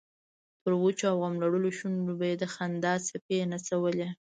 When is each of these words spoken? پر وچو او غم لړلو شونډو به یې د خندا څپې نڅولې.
پر 0.61 0.71
وچو 0.83 1.05
او 1.11 1.17
غم 1.21 1.35
لړلو 1.43 1.69
شونډو 1.77 2.13
به 2.19 2.25
یې 2.31 2.35
د 2.41 2.43
خندا 2.53 2.93
څپې 3.07 3.37
نڅولې. 3.51 4.07